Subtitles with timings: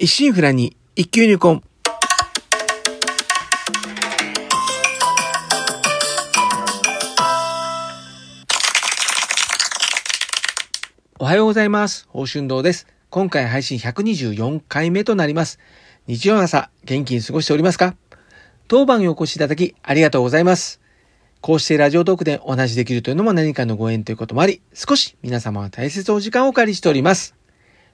[0.00, 1.60] 一心不乱に一級入魂。
[11.18, 12.06] おはようございます。
[12.06, 12.86] 宝春堂です。
[13.10, 15.58] 今回配信124回目となります。
[16.06, 17.96] 日曜の朝、元気に過ごしておりますか？
[18.68, 20.80] 当番にお越しいただきありがとうございます。
[21.40, 27.34] こうしてラジオトークでお話しできるというのも何かのご縁ということもあり、少し皆様は大切お時間をお借りしております。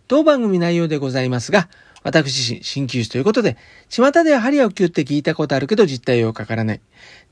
[0.06, 1.70] 当番組内容でございますが、
[2.04, 3.56] 私自身、鍼灸師ということで、
[3.88, 6.80] 巷では針を切って聞いたことあるけど実態をかからない。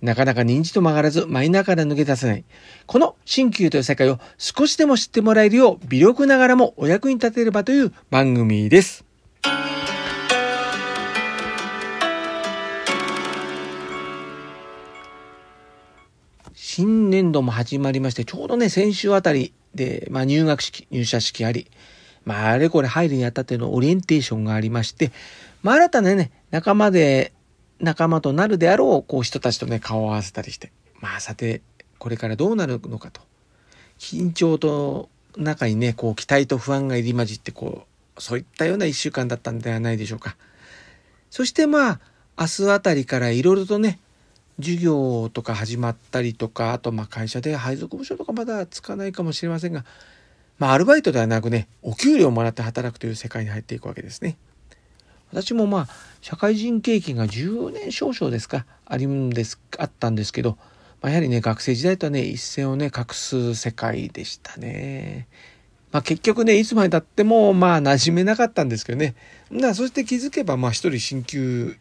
[0.01, 2.45] なかなか認知と曲がらず、マイナーから抜け出せない。
[2.87, 9.05] この鍼灸という世界を少しでも知ってもらえるよう、微力ながらもお役に立てればという番組です。
[16.55, 21.71] 新年度も始まりまして、ちょうどね、先週あたりで、まあ入学式、入社式あり、
[22.25, 25.13] まああれこれ入るにあたってのオリエンテーションがありまして、
[25.63, 27.33] まあ新たなね、仲間で、
[27.81, 31.63] 仲間となるであろう、こう人たちとね、顔を合わせたりして、まあさて、
[31.99, 33.21] これからどうなるのかと。
[33.99, 40.37] 緊張と中にね、こう期待と不安が入り混じって、こう、そういったような一週間だったんではないでしょうか。
[41.31, 42.01] そしてまあ、
[42.39, 43.99] 明日あたりからいろいろとね、
[44.59, 49.85] 授業とか始まったりとか、あとまあ会社で配属部署とかまだつかないかもしれませんが、
[50.63, 54.37] まあアルバイトではなくね、お給料をもらって働くという世界に入っていくわけですね。
[55.33, 55.89] 私もまあ、
[56.21, 60.57] 社会人経験が10年少々ですか、ありんです、あったんですけど、
[61.01, 65.27] まあ、やはりね、学生時代とはね、一線をね、画す世界でしたね。
[65.91, 69.15] まあ結局ね、いつまでたっても、まあ馴染めなかったんですけどね。
[69.51, 71.77] なそして気づけば、まあ一人鍼灸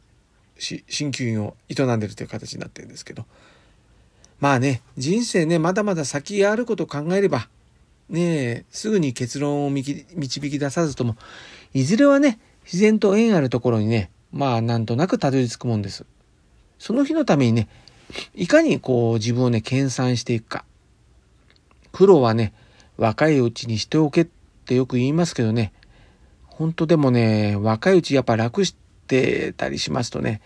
[0.58, 3.26] し鍼灸院を営んでるという形になってるんですけど
[4.40, 7.48] まあね人生ねまだまだ先があることを考えれば
[8.12, 11.16] ねすぐに結論を導き出さずとも
[11.74, 16.06] いずれはね自然と縁あるところにねまあなんとなくたどり着くもんです。
[16.78, 17.68] その日のためにね
[18.36, 20.66] いかにこう自分をね研鑽していくか。
[21.92, 22.54] 苦労はね
[22.98, 24.28] 若いうちにしておけっ
[24.66, 25.74] てよく言いますけどね。
[26.46, 28.76] 本当でもね若いうちやっぱ楽し
[29.08, 30.42] てたりしますとね、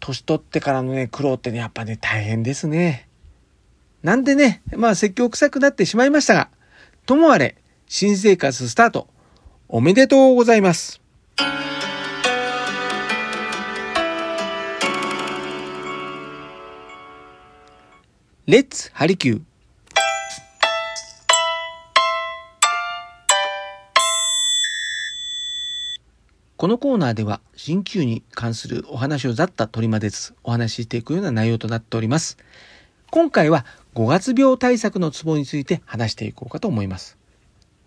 [0.00, 3.08] 年取ってからのね、苦労ってね、やっぱね、大変ですね。
[4.02, 6.48] なんでね、まあ説教臭くなってしまいましたが、
[7.06, 7.56] ともあれ、
[7.86, 9.08] 新生活スタート、
[9.68, 11.02] おめでとうございます。
[18.46, 19.42] レッツハリキュー
[26.56, 32.38] このコーナーでは鍼灸に関するお話をざっと取り混ぜつつお話ししていくような内容となっております。
[33.10, 37.16] 今回は5月病対策のツボについて話していこうかと思います。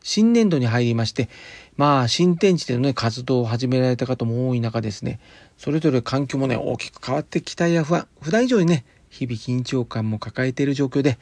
[0.03, 1.28] 新年度に入りまして、
[1.75, 5.19] まあ新天地でのね、活動を始められた方も多い中ですね、
[5.57, 11.18] それぞれ環境もね、大きく変わって期待や不安、普段以上にね、日々緊張感も抱えている状況で、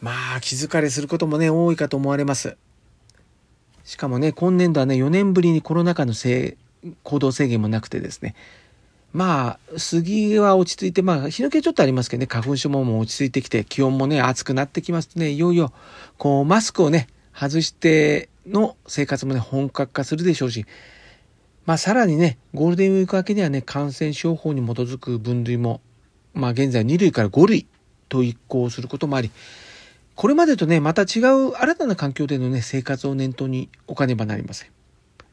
[0.00, 2.56] まあ気疲れすることもね、多いかと思われます。
[3.84, 8.34] しかもね、今年度はね、4年ぶりにコロナ禍のせい行動制限もなくてですね、
[9.12, 15.72] まあ、杉は落ち着いて、まあ、日の気ちょっとありますけどね、花粉症ももう落ち着いてきて、気温もね、暑くなってきますとね、いよいよ、
[16.16, 20.64] こう、マスクをね、外しての生活もね、本格化するでしょうし、
[21.66, 25.80] まあ、さらにね、ゴールデンウィーク明けにはね、感染症法に基づく分類も、
[26.32, 27.66] まあ、現在2類から5類
[28.08, 29.30] と移行することもあり、
[30.14, 34.70] これまでとね、また違う新たな環境でのね、生活を念頭に置かねばなりません。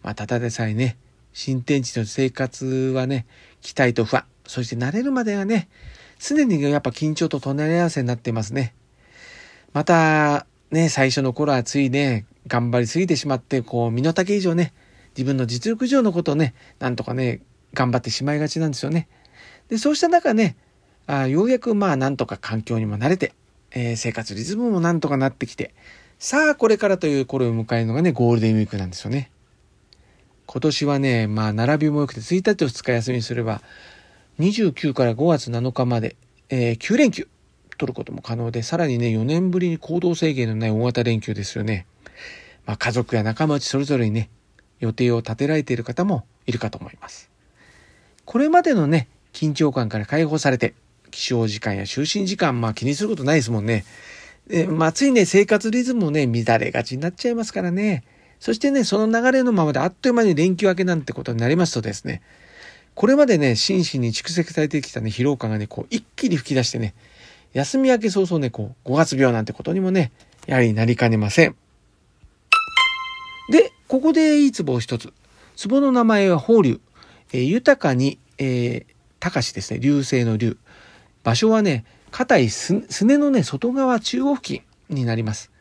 [0.02, 0.98] まあ、ただでさえね、
[1.38, 2.66] 新天地の生活
[2.96, 3.28] はね、
[3.62, 5.70] 期待と不安、そして慣れるまではね、
[6.18, 8.74] 常にやっぱ緊張と隣り合わせになってますね。
[9.72, 14.74] また、ね、最初の頃はついね、頑張りすぎてしまって、こう、身の丈以上ね、
[15.16, 17.42] 自分の実力以上のことをね、なんとかね、
[17.76, 19.08] 頑張ってしまいがちなんですよね。
[19.70, 20.56] で、そうした中ね、
[21.06, 23.34] あようやくまあなんとか環境にも慣れて、
[23.70, 25.76] えー、生活リズムもなんとかなってきて、
[26.18, 29.30] さあこれからという頃を迎えるのがね、ゴールデンウィークなんですよね。
[30.48, 33.62] 今年はね、まあ、並びも良くて、1日と2日休みにすれば、
[34.40, 36.16] 29から5月7日まで、
[36.50, 37.28] えー、9連休
[37.78, 41.86] 取ることも可能で、さらにね、4年ぶりに行動制限のない大型連休ですよね。
[42.66, 44.30] まあ、家族や仲間内それぞれにね、
[44.80, 47.30] 予定を立てられている方もいるかと思います。
[48.26, 50.74] これまでのね、緊張感から解放されて、
[51.12, 53.86] 起床時間や就寝時間、まあ気にすることないですもんね。
[54.50, 58.04] えまあ、ついね、生活リズムもね、乱れがちになっちゃいますからね。
[58.40, 62.22] そしてね、その流れのままであっという間に連休明けなんてことになりますとですね、
[62.94, 66.96] これまでね、心身に蓄積されてきたね、疲労感がね、こう、一気に吹き出してね、
[67.54, 70.12] 休み明け早々ね、こう、5月病なんてことにもね、
[70.48, 71.56] やはりなりかねません。
[73.52, 75.14] で、ここでいいツボを一つ。
[75.68, 76.80] 壺の名前は法隆。
[77.34, 79.80] えー、豊かに、えー、高しですね。
[79.80, 80.58] 流星の流。
[81.24, 82.74] 場所はね、硬いす
[83.06, 85.52] ねのね、外側中央付近になります。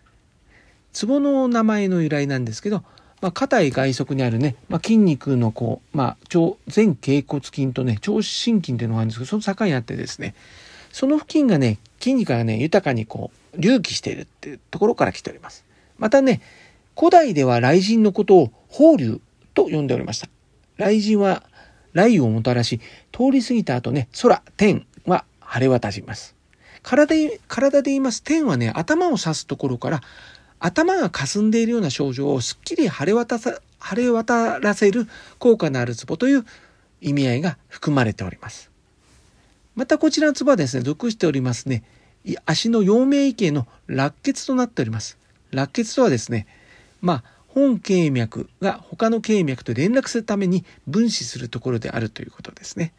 [0.98, 2.82] 壺の名前の由来なんですけど、
[3.20, 10.34] まあ、硬い外側にあるね、まあ、筋肉のこう、まあ、超前頸骨筋とね、超心筋っていうのがあるんですけど、その境にあってですね、
[10.92, 15.64] その付近がね、筋肉がね、豊かにこう、隆起しているっていうところから来ております。
[15.98, 16.40] またね、
[16.98, 19.20] 古代では雷神のことを法隆
[19.54, 20.28] と呼んでおりました。
[20.78, 21.42] 雷神は
[21.92, 22.80] 雷雨をもたらし、
[23.12, 26.34] 通り過ぎた後ね、空、天は晴れ渡します。
[26.82, 30.02] 体で体で言います天はね、頭を指すところから、
[30.58, 35.06] 頭が霞んでいるような症状をすっきり晴れ渡さ晴れ渡らせる
[35.38, 36.44] 効果のあるツボという
[37.00, 38.70] 意味合いが含まれております。
[39.74, 41.84] またこちらのツボはですね、属しておりますね、
[42.46, 45.18] 足の陽明池の落血となっております。
[45.52, 46.46] 落血とはですね、
[47.00, 52.92] まあ、本経脈が他の経脈と連絡するために分子するところであるということですね。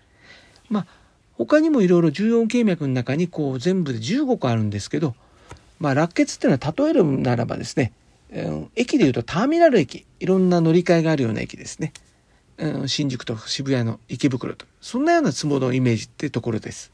[0.70, 0.88] まあ、
[1.34, 5.16] 他にもいろいろ14経脈の中にこう全部で15個あるんですけど、
[5.80, 7.94] まあ、落血っていうのは例えるならばですね、
[8.34, 11.94] うん、駅でいうとターミナル駅、いろんな乗り換えがあるような駅ですね。
[12.58, 14.66] うん、新宿と渋谷の池袋と。
[14.82, 16.92] そんなようなツボのイメージってところです。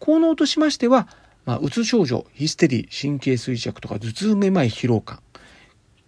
[0.00, 1.08] 効能としましては、
[1.44, 5.20] まあ、うつ症状、ヒステリー、神経衰弱とか頭痛めまい疲労感、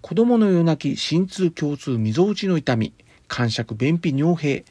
[0.00, 2.92] 子供の夜泣き、心痛、胸痛、みぞおちの痛み、
[3.26, 4.64] 感触、便秘、尿閉、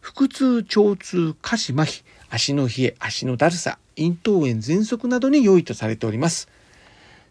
[0.00, 6.48] 腹痛、腸痛、下肢麻痺、足の冷え、足のだるさ、咽頭炎、喘息などに良いとされております。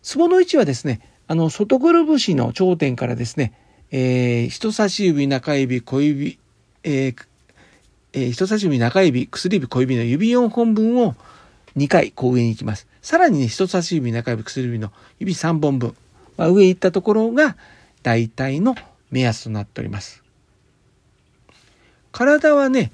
[0.02, 3.54] ツボの位置はですね、あの、外ぐるぶしの頂点からですね、
[3.92, 6.40] えー、人差し指、中指、小指、
[6.84, 7.26] えー
[8.14, 11.16] えー、人差し指、中指、薬指、小指の指4本分を
[11.76, 12.88] 2回こう上に行きます。
[13.02, 15.96] さらにね、人差し指、中指、薬指の指3本分、
[16.38, 17.56] まあ、上行ったところが
[18.04, 18.76] 大体の
[19.12, 20.24] 目安となっております。
[22.12, 22.92] 体はね、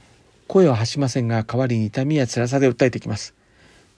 [0.47, 3.33] 声は発しませんが、代わりに痛みや辛さで訴えてきます。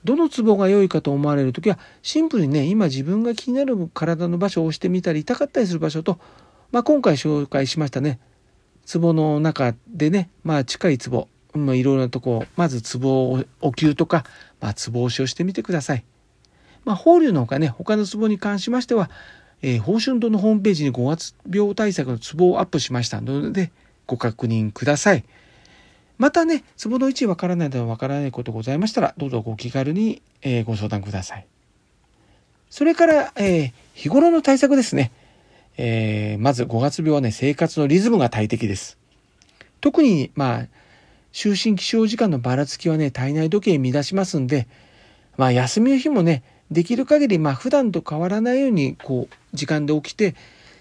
[0.04, 6.20] どのツボが良いかと思われるときは、シンプルにね、今自分が気になる体の場所を押してみたり、痛かったりする場所と、
[6.72, 8.20] まあ、今回紹介しましたね、
[8.86, 14.26] ツボの中でね、まあ、近いツボ、まあ、いろいろなとこ、まずツボを、お灸とか、
[14.62, 16.06] まあ、ツボ押しをしてみてください。
[16.84, 19.10] まあ、法隆のほかね、他のツボに関しましては、
[19.64, 23.72] えー、春堂のホームページに5月病対策のツボをアップしましたので、
[24.06, 25.26] ご確認ください。
[26.18, 31.46] またね、ツボの位置わからないではわからないことございましたら、どうぞご気軽に、えー、ご相談ください。
[32.70, 35.12] それから、えー、日頃の対策ですね。
[35.78, 38.98] えー、まず5月病はね、生活のリズムが大敵です。
[39.82, 40.68] 特に、まあ、
[41.34, 44.68] 就寝起床時間のばらつきはね、体内時計乱しますんで、
[45.38, 50.36] まあ、休みの日もね、できる限り、まあ、普段と変わらないように、こう、時間で起きて、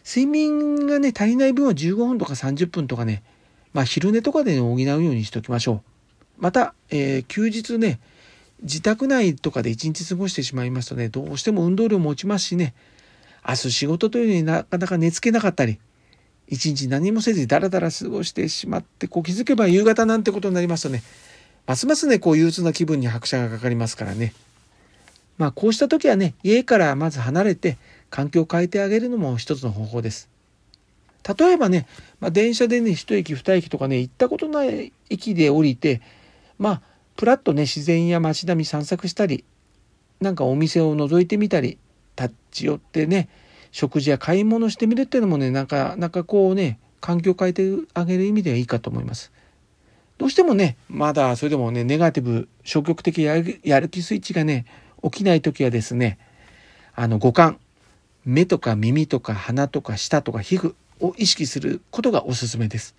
[0.07, 3.23] 睡眠がね、足りない分は15分とか30分とかね、
[3.75, 5.83] まあ、昼寝とかで、補うようにしておきましょ
[6.39, 6.43] う。
[6.43, 8.01] また、えー、休日ね、
[8.63, 12.73] 自宅内とかで一日過ごしてしまいますとね、どうしても運動量も落ちますしね、
[13.47, 15.79] 明日仕事というのになかなか寝つけなかったり、
[16.49, 21.03] 一日何もせずにダラダラ過ごしてしまって、こう気づけば夕方なんてことになりますとね、
[21.67, 24.33] ますますね、こう憂鬱な気分に拍車がかかりますからね。
[25.37, 27.77] まあこうした時はね、家からまず離れて
[28.09, 30.34] 環境を変えてあげるのも一つの方法です。
[31.27, 31.87] 例えばね、
[32.21, 36.03] まあ、電車でね、一駅二駅とかね、行ったことない駅で降りて、
[36.59, 36.83] まあ、
[37.17, 39.45] プラッとね、自然や街並み散策したり、
[40.21, 41.79] なんかお店を覗いてみたり、
[42.19, 43.29] 立ち寄ってね、
[43.73, 49.33] 食事や買い物してみるっていうのもね、なかなかこうね、環境を変えてあげる意味ではいいかと思います。
[50.17, 54.65] どうしてもね、まだそれでもね、ネガティブ、消極的やるやる気スイッチがね、
[55.03, 56.19] 起きない時はですね、
[56.95, 57.59] あの五感、
[58.25, 62.95] 目とか耳とか鼻とか舌とか皮膚、を意識することがおすすめです。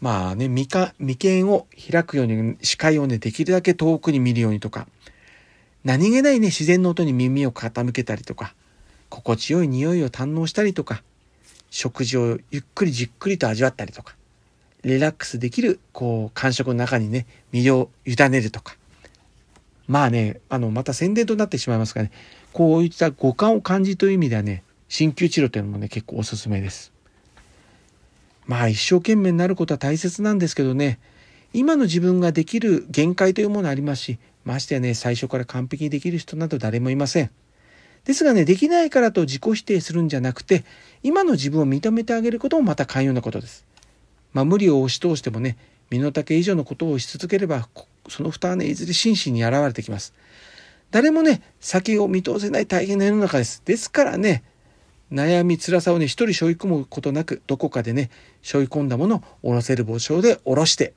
[0.00, 4.86] まあね、眉間眉間を開くように視界をね、できるだけ遠くに見るようにとか、
[5.84, 8.54] 何気ないね、自然の音に耳を傾けたりとか、
[9.08, 11.02] 心地よい匂いを堪能したりとか、
[11.70, 14.14] 食事をゆっくりじっくりと味わったりとか、
[14.84, 18.76] リラックスできる、こう、感触の中にね、身を委ねるとか。
[19.86, 22.12] まあね、あの、また宣伝となってしまいますがね、
[22.52, 26.92] こういった五感を感じという意味ではね、鍼灸治療というのもね、結構おすすめです。
[28.46, 30.98] まあ一生懸命になることは大切なんですけどね、
[31.52, 37.30] 今の自分ができる限界というものありますし、ましてやね、最初から完璧にできる人など誰もいません。
[38.04, 40.64] ですがね、できないからと自己否定するんじゃなくて、
[41.02, 43.66] 今の自分を認めてあげることもまた寛容なことです。
[44.32, 45.58] まあ無理を押し通してもね、
[45.90, 47.68] 身の丈以上のことをし続ければ、
[48.08, 50.14] その負担はね、いずれ真摯に現れてきます。
[50.90, 53.62] 誰もね、先を見通せない大変な世の中です。
[53.66, 54.42] ですからね、
[55.12, 58.10] 悩み、辛さをね、一人背負い込むことなく、どこかでね、
[58.42, 60.94] 背負い込んだものを下ろせる帽子で下ろして、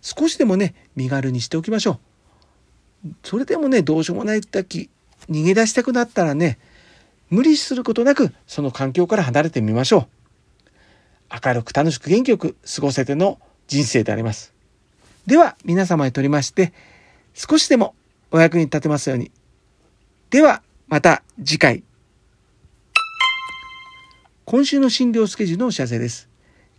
[0.00, 2.00] 少しでもね、身軽にしておきましょ
[3.04, 3.10] う。
[3.22, 4.90] それでもね、どうしようもない時、
[5.30, 6.58] 逃げ出したくなったらね、
[7.30, 10.06] 無理することなく、その環境から離れてみましょう。
[11.46, 14.52] 明るく楽しく元気よく過ごせての人生であります。
[15.26, 16.72] では、皆様にとりまして、
[17.34, 17.94] 少しでも
[18.30, 19.30] お役に立てますように。
[20.30, 21.82] では、また次回。
[24.46, 26.28] 今週の診療スケジュールのお知らせです。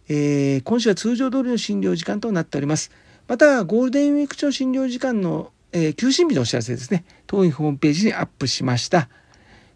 [0.07, 2.91] えー、今週は通常通りの診療時間となっております。
[3.27, 7.05] また、ゴールデンウィーク中の診療時間の、えー、休診日のお知らせですね。
[7.25, 9.09] 当院ホームページにアップしました。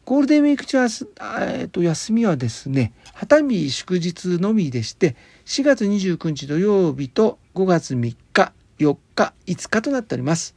[0.06, 5.16] ゴールデンウィーク中は、えー、と休みはですね、旗日祝日のみでして、
[5.46, 10.56] 4月29日土曜日と5月3日、4日、5日となっております。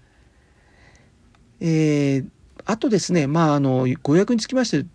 [1.61, 2.27] えー、
[2.67, 4.87] あとですね、まあ、あの、ご予約につきまして、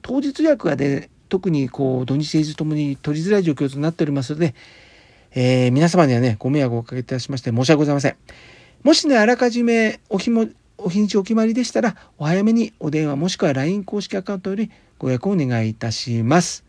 [0.00, 4.54] 当日予約がで、特にこう土日平日ともに取りづらい状況となっておりますので、
[5.34, 8.16] えー、皆様にはね、ご迷惑をおかけいたしまして申し訳ございません。
[8.82, 10.46] もしね、あらかじめお日も、
[10.78, 16.64] お日にちお決まりでしたら、お早めにお電話もしくは LINE 公式アカウントよりご予約をお願いいたします。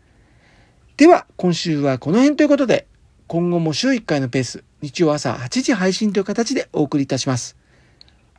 [0.96, 2.86] では、今週はこの辺ということで、
[3.28, 7.56] 今後も週1回のペース、日曜朝8時配信という形でお送りいたします。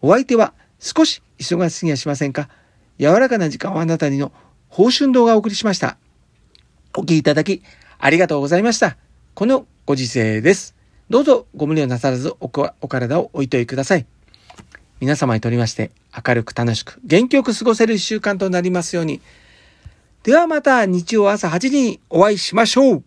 [0.01, 2.49] お相手は少し忙しすぎやしませんか？
[2.97, 4.31] 柔らかな時間をあなたにの
[4.67, 5.97] 報春動画をお送りしました。
[6.95, 7.61] お聞きいただき
[7.99, 8.97] ありがとうございました。
[9.35, 10.75] このご時世です。
[11.09, 14.05] どうぞご無理をなさらずお体を置いといてください。
[14.99, 15.91] 皆様にとりまして
[16.27, 19.21] 明るく楽しく元気よく過ごせる一週間となりますように。
[20.23, 23.03] ではまた日曜朝8時にお会いしましょう